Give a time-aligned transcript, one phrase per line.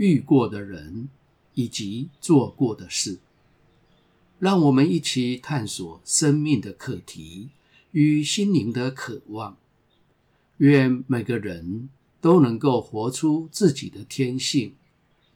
[0.00, 1.10] 遇过的人
[1.52, 3.18] 以及做过的事，
[4.38, 7.50] 让我们一起探索生命的课题
[7.92, 9.58] 与心灵的渴望。
[10.56, 14.72] 愿每个人都能够活出自己的天性，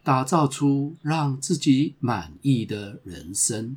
[0.02, 3.76] 打造出让自己满意的人生。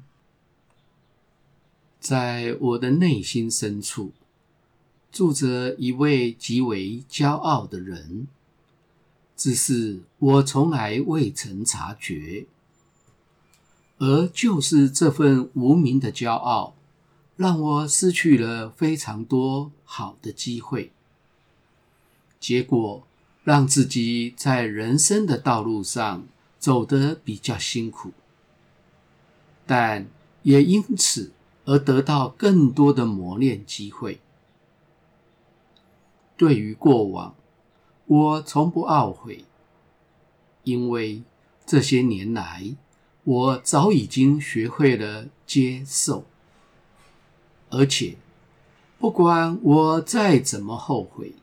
[1.99, 4.13] 在我的内心深处，
[5.11, 8.29] 住着一位极为骄傲的人，
[9.37, 12.47] 只是我从来未曾察觉。
[13.99, 16.75] 而就是这份无名的骄傲，
[17.35, 20.91] 让我失去了非常多好的机会，
[22.39, 23.07] 结果
[23.43, 26.27] 让自己在人生的道路上
[26.59, 28.11] 走得比较辛苦，
[29.65, 30.07] 但
[30.43, 31.31] 也因此
[31.65, 34.19] 而得到更多的磨练机会。
[36.35, 37.33] 对于过往，
[38.07, 39.45] 我从不懊悔，
[40.63, 41.23] 因为
[41.65, 42.75] 这些年来，
[43.23, 46.25] 我早已经学会了接受。
[47.69, 48.15] 而且，
[48.97, 51.33] 不管我再怎么后悔，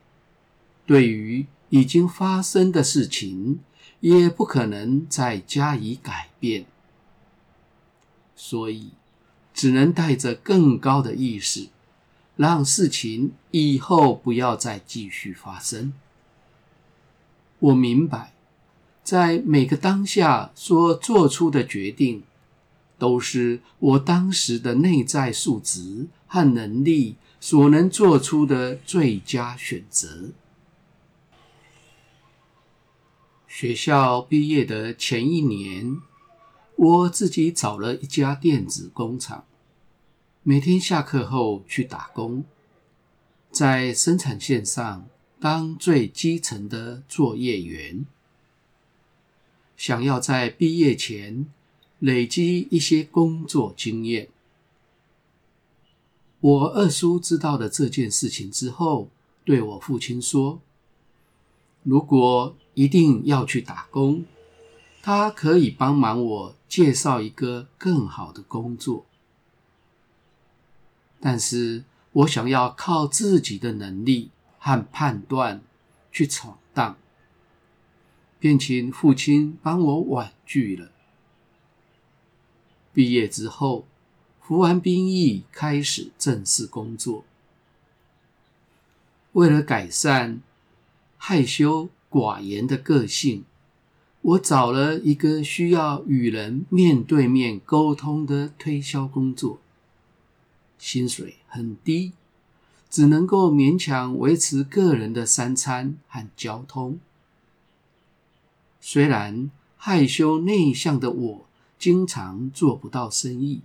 [0.86, 3.60] 对于已经发生的事情，
[4.00, 6.64] 也不可能再加以改变。
[8.34, 8.92] 所以，
[9.52, 11.68] 只能带着更高的意识。
[12.36, 15.92] 让事情以后不要再继续发生。
[17.58, 18.34] 我明白，
[19.02, 22.22] 在每个当下所做出的决定，
[22.98, 30.30] 都是我当时的内在素质和能力所能做出的最佳选择。
[33.46, 35.96] 学校毕业的前一年，
[36.76, 39.44] 我自己找了一家电子工厂。
[40.42, 42.44] 每天下课后去打工，
[43.50, 45.06] 在生产线上
[45.44, 48.06] 当最基层的作业员，
[49.76, 51.44] 想要在毕业前
[51.98, 54.30] 累积一些工作经验。
[56.40, 59.10] 我二叔知道了这件事情之后，
[59.44, 60.62] 对我父亲说
[61.84, 64.24] ：“如果一定要去打工，
[65.02, 69.04] 他可以帮忙我介绍一个更好的工作。”
[71.20, 74.30] 但是我想要靠自己的能力
[74.64, 75.60] 和判断
[76.10, 76.96] 去闯荡，
[78.40, 80.90] 便请父亲帮我婉拒了。
[82.94, 83.86] 毕业之后，
[84.40, 87.26] 服完兵役，开始正式工作。
[89.32, 90.40] 为了改善
[91.18, 93.44] 害羞寡言的个性，
[94.22, 99.58] 我找了一个需要与人面对面沟通的推销工作。
[100.78, 102.12] 薪水很低，
[102.94, 107.00] 只能够勉强维持个人的三餐和交通。
[108.80, 111.46] 虽然害羞内向的我
[111.76, 113.62] 经常做不到生意，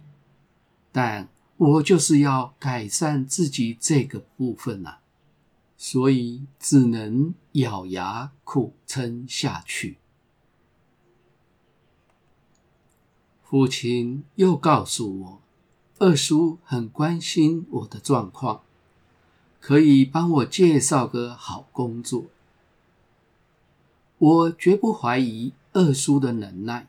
[0.92, 4.98] 但我就是要改善自己这个部分啊，
[5.78, 9.98] 所以只能咬牙苦撑下去。
[13.44, 15.42] 父亲又告诉我。
[16.00, 18.64] 二叔很关心我的状况，
[19.70, 22.26] 可以帮我介绍个好工作。
[24.18, 26.88] 我绝不怀疑二叔的能耐。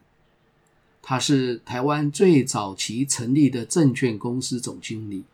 [1.03, 5.25] 他是台湾最早期成立的证券公司总经理，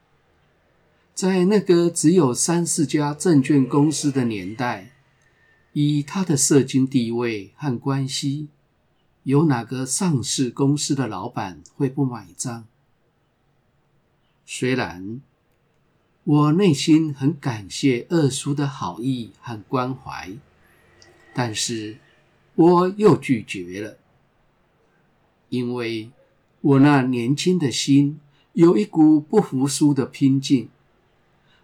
[1.15, 4.91] 在那个只有三四家证券公司的年代，
[5.73, 8.49] 以他的社经地位和关系，
[9.23, 12.65] 有哪个上市公司的老板会不买账？
[14.45, 15.21] 虽然
[16.27, 20.33] 我内心很感谢二叔的好意和关怀，
[21.33, 21.99] 但是
[22.57, 23.97] 我又拒绝了，
[25.51, 26.11] 因为
[26.61, 28.19] 我那年轻的心
[28.55, 30.69] 有一股不服输的拼劲，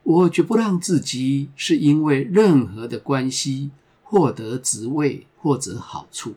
[0.05, 3.73] 我绝不让自己是因为任何的关系
[4.05, 6.35] 获得职位或者好处，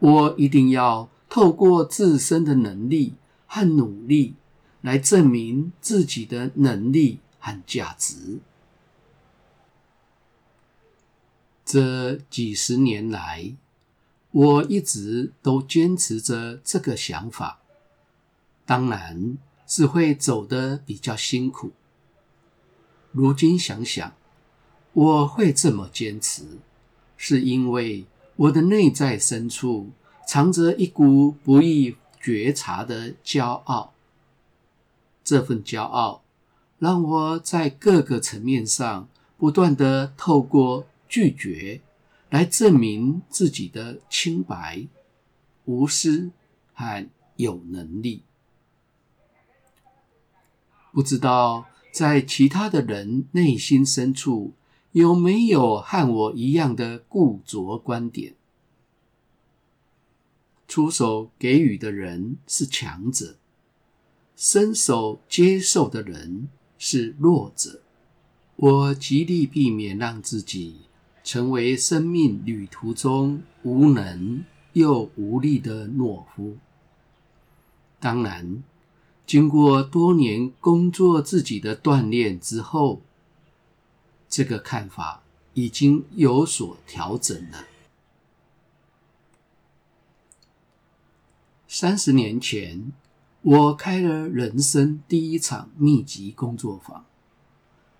[0.00, 3.12] 我一定要透过自身的能力
[3.46, 4.34] 和努力。
[4.82, 8.40] 来证明自己的能力和价值。
[11.64, 13.54] 这几十年来，
[14.32, 17.60] 我一直都坚持着这个想法，
[18.66, 21.72] 当然是会走得比较辛苦。
[23.12, 24.12] 如今想想，
[24.92, 26.44] 我会这么坚持，
[27.16, 28.04] 是因为
[28.36, 29.90] 我的内在深处
[30.26, 33.94] 藏着一股不易觉察的骄傲。
[35.24, 36.22] 这份骄傲
[36.78, 41.80] 让我在各个层面上不断的透过拒绝
[42.30, 44.86] 来证明自己的清白、
[45.64, 46.30] 无私
[46.74, 48.22] 和有能力。
[50.92, 51.66] 不知道。
[51.92, 54.54] 在其他的人内心深处，
[54.92, 58.34] 有没有和我一样的固着观点？
[60.66, 63.36] 出手给予的人是强者，
[64.44, 67.80] 伸手接受的人是弱者。
[68.56, 70.78] 我极力避免让自己
[71.22, 76.56] 成为生命旅途中无能又无力的懦夫。
[78.00, 78.64] 当然。
[79.24, 83.00] 经过多年工作自己的锻炼之后，
[84.28, 85.22] 这个看法
[85.54, 87.64] 已经有所调整了。
[91.66, 92.92] 三十年前，
[93.44, 97.04] 我开了人生第一场密集工作坊，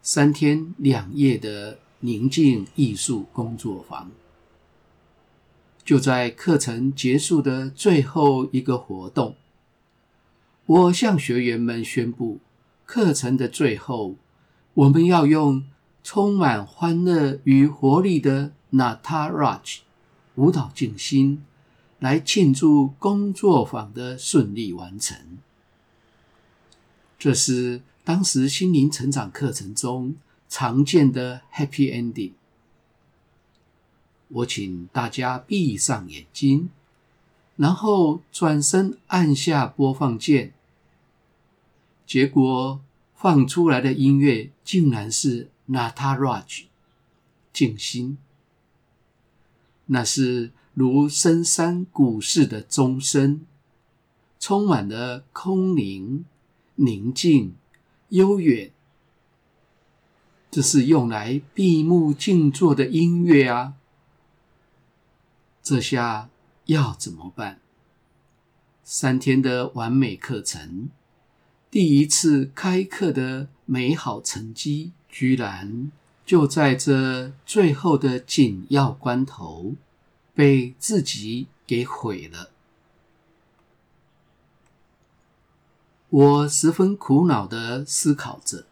[0.01, 4.09] 三天两夜的宁静艺术工作坊。
[5.85, 9.35] 就在课程结束的最后一个活动。
[10.67, 12.39] 我向学员们宣布，
[12.87, 14.15] 课程的最后，
[14.75, 15.65] 我们要用
[16.05, 19.79] 充满欢乐与活力的 Nataraj
[20.37, 21.43] 舞蹈静心
[22.03, 25.39] 来庆祝工作坊的顺利完成。
[27.17, 30.17] 这是当时心灵成长课程中
[30.49, 32.33] 常见的 Happy Ending。
[34.27, 36.71] 我请大家闭上眼睛。
[37.55, 40.53] 然后转身按下播放键，
[42.05, 42.81] 结果
[43.15, 46.65] 放出来的音乐竟然是 Nataraj
[47.53, 48.19] 静心，
[49.87, 53.41] 那是如深山古寺的钟声，
[54.39, 56.25] 充满了空灵、
[56.77, 57.55] 宁静、
[58.09, 58.73] 悠远。
[60.51, 63.75] 这是用来闭目静坐的音乐啊！
[65.63, 66.29] 这下。
[66.67, 67.59] 要怎么办？
[68.85, 70.91] 三天的完美课程，
[71.73, 75.91] 第一次开课的美好成绩，居然
[76.25, 79.75] 就在这最后的紧要关头
[80.35, 82.51] 被自己给毁了。
[86.09, 88.67] 我十分苦恼地思考着，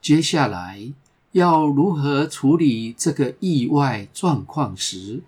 [0.00, 0.92] 接下来
[1.32, 5.22] 要如何处理这个意外状况时，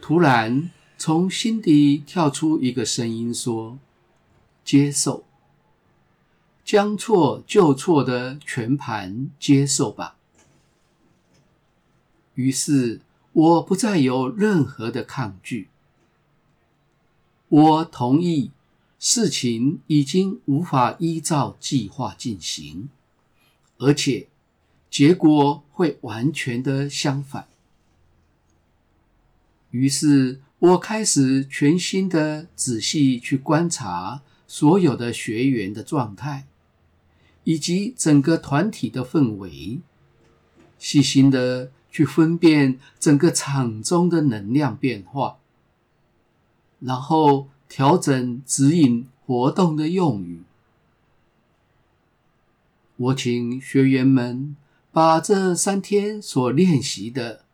[0.00, 3.78] 突然，从心底跳出一个声音说
[4.64, 5.24] ：“接受，
[6.64, 10.16] 将错就错的全盘接受吧。”
[12.34, 13.00] 于是，
[13.38, 15.68] 我不再有任何的抗拒。
[17.48, 18.50] 我同意，
[18.98, 22.88] 事情已经无法依照计划进行，
[23.76, 24.26] 而且
[24.90, 27.46] 结果会完全的相反。
[29.70, 36.48] 于是我开始全心的仔细去观察所有的学员的状态，
[37.44, 39.78] 以及整个团体的氛围，
[40.76, 45.36] 细心的去分辨整个场中的能量变化，
[46.80, 50.42] 然后调整指引活动的用语。
[52.96, 54.56] 我请学员们
[54.90, 57.44] 把这三天所练习的。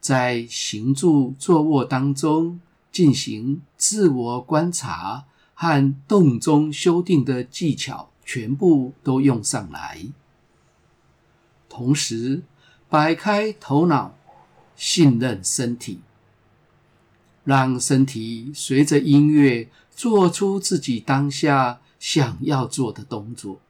[0.00, 2.58] 在行住坐卧当中
[2.90, 10.04] 进行自我观察和动中修订的技巧，全部都用上来。
[11.68, 12.42] 同时，
[12.92, 14.14] 摆开头脑，
[14.76, 16.02] 信任身体，
[17.42, 23.62] 让身体随着音乐做出自己当下想要做的动作，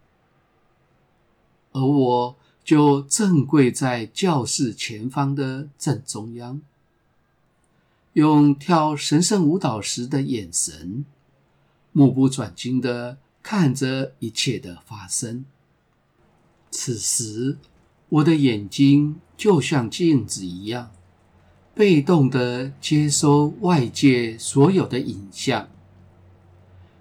[1.70, 2.36] 而我。
[2.64, 6.62] 就正跪在教室前方的正中央，
[8.12, 11.04] 用跳神圣舞蹈时的眼神，
[11.90, 15.44] 目不转睛的看着一切的发生。
[16.70, 17.58] 此时，
[18.12, 20.90] 我的眼睛就像镜子一样，
[21.74, 25.68] 被动的接收外界所有的影像，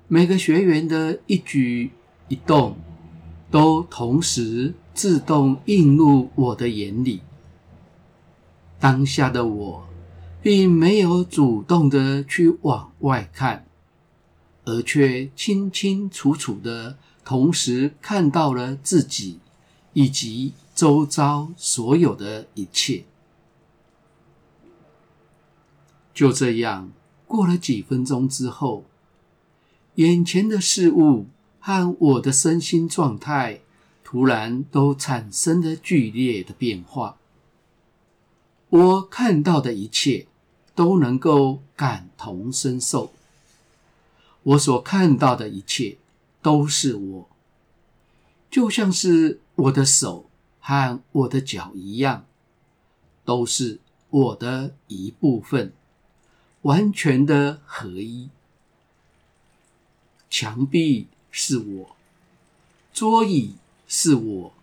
[0.07, 1.91] 每个学员的一举
[2.29, 2.77] 一动，
[3.49, 4.73] 都同时。
[4.93, 7.21] 自动映入我的眼里。
[8.77, 9.87] 当下的我，
[10.41, 13.65] 并没有主动的去往外看，
[14.65, 19.39] 而却清清楚楚的同时看到了自己
[19.93, 23.03] 以及周遭所有的一切。
[26.11, 26.91] 就这样
[27.27, 28.83] 过了几分钟之后，
[29.93, 31.27] 眼前的事物
[31.59, 33.61] 和我的身心状态
[34.03, 37.19] 突然都产生了剧烈的变化。
[38.69, 40.25] 我看到的一切
[40.73, 43.13] 都能够感同身受。
[44.41, 45.99] 我所看到的一切
[46.41, 47.29] 都是我，
[48.49, 50.25] 就像是我的手
[50.61, 52.25] 和我的脚一样，
[53.25, 55.73] 都是我的一部分。
[56.61, 58.29] 完全的合一。
[60.29, 61.95] 墙壁是我，
[62.93, 63.55] 桌椅
[63.87, 64.53] 是我，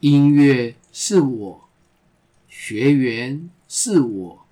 [0.00, 1.68] 音乐是我，
[2.48, 4.46] 学员是我，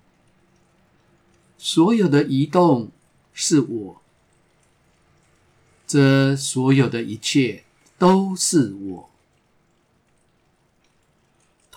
[1.57, 2.91] 所有的移动
[3.33, 4.01] 是我，
[5.87, 7.63] 这所有的一切
[7.97, 9.09] 都是我。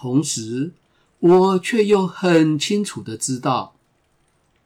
[0.01, 0.71] 同时，
[1.19, 3.75] 我却又很清楚的知道。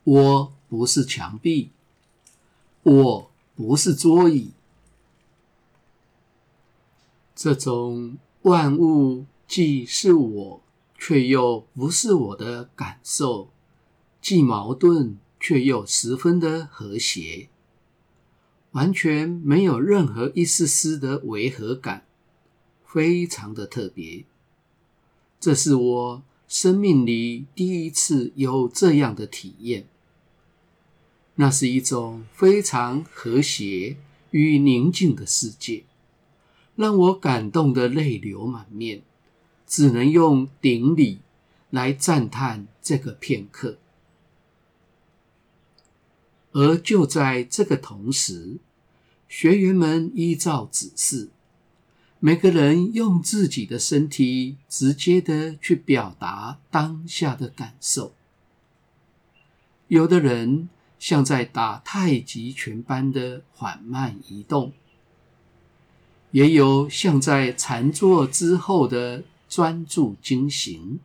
[0.05, 1.71] 我不是墙壁，
[2.83, 4.51] 我不是桌椅。
[7.35, 10.63] 这种万物既是我，
[10.99, 13.49] 却又不是我的感受，
[14.21, 17.49] 既矛盾却又十分的和谐，
[18.73, 22.05] 完全没有任何一丝丝的违和感，
[22.85, 24.27] 非常的特别。
[25.43, 29.89] 这是我生命里第一次有这样的体验。
[31.35, 33.97] 那是一种非常和谐
[34.31, 35.83] 与宁静的世界，
[36.77, 39.03] 让我感动得泪流满面，
[39.67, 41.19] 只能用顶礼
[41.71, 43.79] 来赞叹这个片刻。
[46.53, 48.59] 而就在这个同时，
[49.29, 51.31] 学员们依照指示，
[52.25, 58.13] 每个人用自己的身体直接的去表达当下的感受。
[59.89, 60.69] 有的人，
[61.01, 64.73] 像在打太极拳般的缓慢移动，
[66.31, 71.01] 也有像在禅坐之后的专注经行，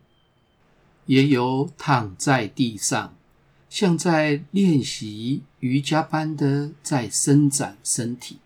[1.06, 3.12] 也有躺在地上，
[3.68, 8.38] 像在练习瑜伽般的在伸展身体。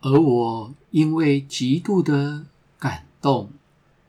[0.00, 2.46] 而我因为极度的
[2.78, 3.50] 感动，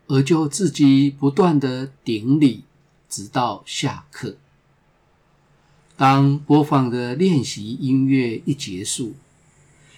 [0.08, 2.63] 而就自己不断的顶礼，
[3.10, 4.36] 直到下课。
[5.98, 9.15] 当播放的练习音乐一结束，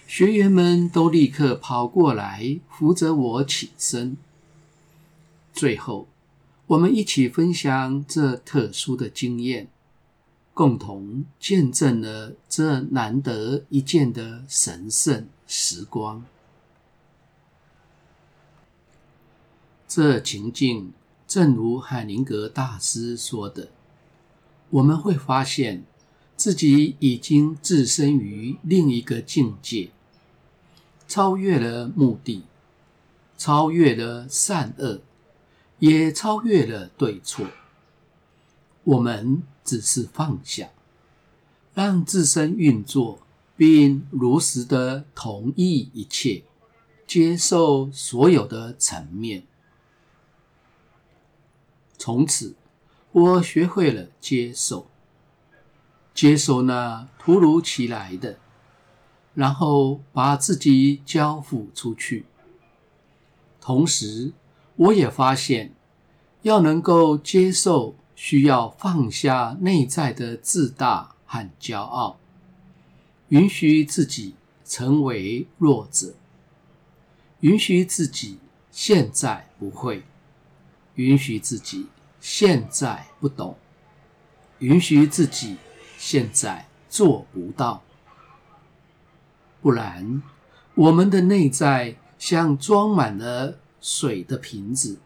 [0.06, 4.16] 学员们都立刻跑过来扶着我起身。
[5.52, 6.08] 最后，
[6.66, 9.68] 我们一起分享这特殊的经验，
[10.54, 16.24] 共同见证了这难得一见的神圣时光。
[19.86, 20.94] 这情境，
[21.28, 23.68] 正如海灵格大师说的，
[24.70, 25.84] 我们会发现。
[26.34, 29.90] 自己已经置身于另一个境界，
[31.06, 32.42] 超越了目的，
[33.38, 35.02] 超越了善恶，
[35.78, 37.46] 也超越了对错。
[38.82, 40.70] 我们只是放下，
[41.74, 43.21] 让自身运作，
[43.62, 46.42] 并如实的同意一切，
[47.06, 49.44] 接受所有的层面。
[51.96, 52.56] 从此，
[53.12, 54.88] 我学会了接受。
[56.12, 58.36] 接受那突如其来的，
[59.32, 62.26] 然后把自己交付出去。
[63.60, 64.32] 同时，
[64.74, 65.72] 我也发现，
[66.42, 72.18] 要能够接受，需要放下内在的自大和骄傲，
[73.32, 76.12] 允许自己成为弱者，
[77.40, 78.36] 允许自己
[78.70, 80.02] 现在不会，
[80.96, 81.86] 允许自己
[82.20, 83.56] 现在不懂，
[84.58, 85.56] 允许自己。
[85.96, 87.80] 现在做不到，
[89.60, 90.20] 不然
[90.74, 94.98] 我们的内在像装满了水的瓶子，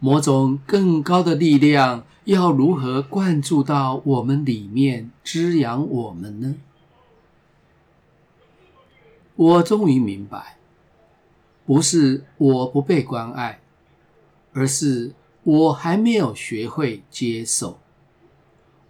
[0.00, 6.56] 某种更高的力量要如何灌注到我们里面，滋养我们呢？
[9.36, 10.56] 我终于明白，
[11.66, 13.60] 不是我不被关爱，
[14.52, 15.12] 而是
[15.44, 17.78] 我还没有学会接受。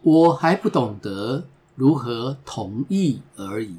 [0.03, 3.79] 我还不懂得如何同意而已。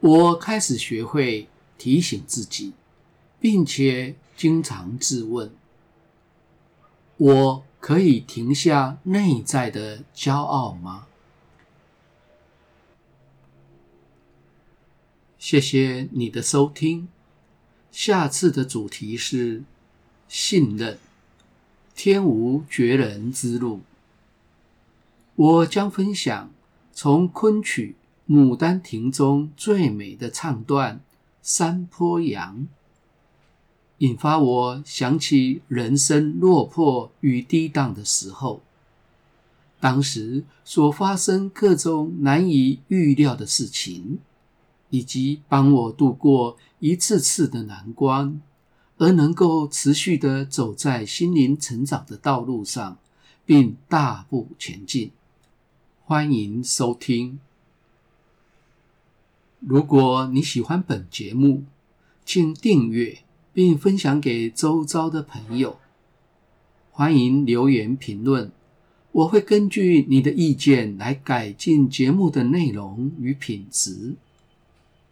[0.00, 2.74] 我开始学会提醒自己，
[3.40, 5.50] 并且经常自问：
[7.16, 11.06] 我可以停下内在的骄傲吗？
[15.48, 17.06] 谢谢你的收听。
[17.92, 19.62] 下次的主题是
[20.26, 20.98] 信任，
[21.94, 23.82] 天无绝人之路。
[25.36, 26.50] 我将分享
[26.92, 27.94] 从昆曲
[28.34, 30.96] 《牡丹亭》中最美的唱段
[31.40, 32.56] 《山坡羊》，
[33.98, 38.60] 引发我想起人生落魄与低档的时候，
[39.78, 44.18] 当时所发生各种难以预料的事情。
[44.90, 48.40] 以及帮我度过一次次的难关，
[48.98, 52.98] 而能够持续的走在心灵成长的道路上，
[53.44, 55.10] 并大步前进。
[56.04, 57.38] 欢迎收听。
[59.58, 61.64] 如果你喜欢本节目，
[62.24, 63.18] 请订阅
[63.52, 65.78] 并分享给周遭的朋友。
[66.92, 68.52] 欢迎留言评论，
[69.12, 74.14] 我会根据你的意见来改进节目的内容与品质。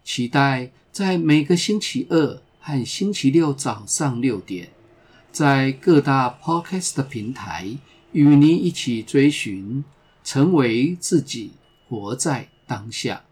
[0.04, 4.68] 期待在每个星期二和星期六早上六点，
[5.32, 7.78] 在各大 Podcast 平台
[8.12, 9.82] 与您一起追寻，
[10.22, 11.52] 成为自己，
[11.88, 13.24] 活在当下。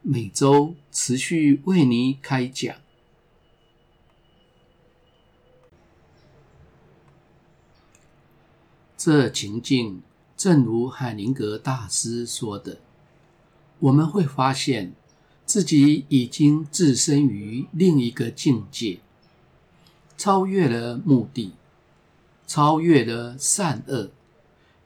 [0.00, 2.74] 每周持续为您开讲。
[8.96, 10.02] 这情境
[10.34, 12.80] 正如海灵格大师说的，
[13.80, 14.94] 我们会发现。
[15.48, 19.00] 自己已经置身于另一个境界，
[20.18, 21.54] 超越了目的，
[22.46, 24.10] 超越了善恶，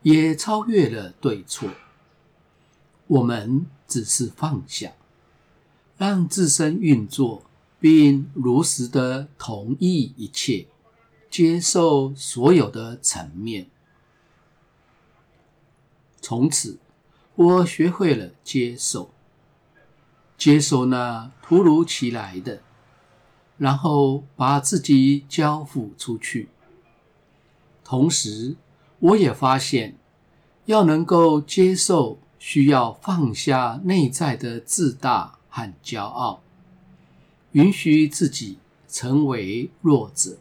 [0.02, 1.68] 也超越了对错。
[3.08, 4.92] 我们只是放下，
[5.98, 7.42] 让自身运作，
[7.80, 10.68] 并如实的同意一切，
[11.28, 13.66] 接受所有的层面。
[16.20, 16.78] 从此，
[17.34, 19.11] 我学会了接受。
[20.42, 22.62] 接受那突如其来的，
[23.58, 26.48] 然后把自己交付出去。
[27.84, 28.56] 同时，
[28.98, 29.94] 我也发现，
[30.64, 36.42] 要能够接受，需要放下内在的自大和骄傲，
[37.52, 40.38] 允许自己成为弱者，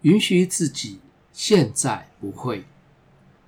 [0.00, 1.00] 允许自己
[1.34, 2.64] 现在不会，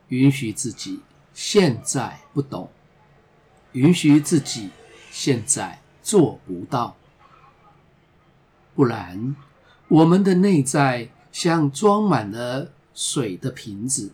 [0.08, 1.00] 允许自己
[1.32, 2.68] 现在不懂，
[3.72, 4.68] 允许自己。
[5.12, 6.96] 现在做不到，
[8.74, 9.36] 不然
[9.88, 14.12] 我们的内在像装满了水的瓶子，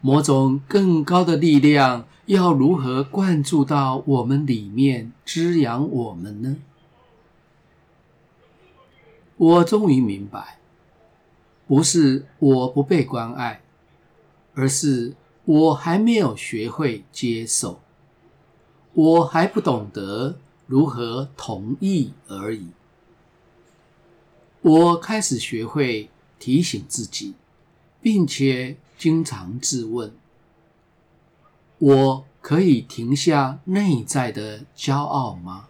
[0.00, 6.56] 某种更高的力量要如何灌注到我们里面，滋养我们呢？
[9.36, 10.58] 我终于明白，
[11.66, 13.60] 不是我不被关爱，
[14.54, 17.83] 而是我还没有学会接受。
[18.94, 22.68] 我还不懂得如何同意而已。
[24.62, 27.34] 我开始学会提醒自己，
[28.00, 30.12] 并且经常自问：
[31.78, 35.68] 我可以停下内在的骄傲吗？